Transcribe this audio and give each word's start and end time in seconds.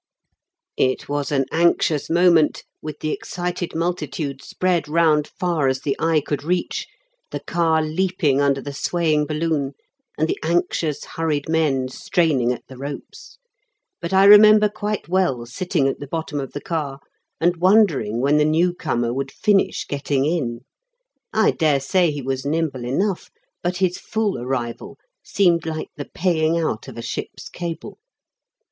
It 0.77 1.07
was 1.07 1.31
an 1.31 1.45
anxious 1.51 2.09
moment, 2.09 2.63
with 2.81 3.01
the 3.01 3.11
excited 3.11 3.75
multitude 3.75 4.41
spread 4.43 4.87
round 4.89 5.27
far 5.27 5.67
as 5.67 5.81
the 5.81 5.95
eye 5.99 6.23
could 6.25 6.43
reach, 6.43 6.87
the 7.29 7.39
car 7.39 7.83
leaping 7.83 8.41
under 8.41 8.61
the 8.61 8.73
swaying 8.73 9.27
balloon, 9.27 9.73
and 10.17 10.27
the 10.27 10.39
anxious, 10.41 11.03
hurried 11.05 11.47
men 11.47 11.87
straining 11.87 12.51
at 12.51 12.65
the 12.67 12.79
ropes. 12.79 13.37
But 14.01 14.11
I 14.11 14.25
remember 14.25 14.69
quite 14.69 15.07
well 15.07 15.45
sitting 15.45 15.87
at 15.87 15.99
the 15.99 16.07
bottom 16.07 16.39
of 16.39 16.53
the 16.53 16.61
car 16.61 16.99
and 17.39 17.57
wondering 17.57 18.21
when 18.21 18.37
the 18.37 18.43
new 18.43 18.73
comer 18.73 19.13
would 19.13 19.31
finish 19.31 19.85
getting 19.85 20.25
in. 20.25 20.61
I 21.31 21.51
dare 21.51 21.79
say 21.79 22.09
he 22.09 22.23
was 22.23 22.43
nimble 22.43 22.85
enough, 22.85 23.29
but 23.61 23.77
his 23.77 23.99
full 23.99 24.39
arrival 24.39 24.97
seemed 25.23 25.67
like 25.67 25.89
the 25.95 26.09
paying 26.11 26.57
out 26.57 26.87
of 26.87 26.97
a 26.97 27.03
ship's 27.03 27.49
cable. 27.49 27.99